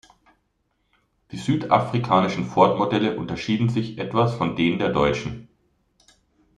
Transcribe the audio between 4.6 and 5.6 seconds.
der deutschen.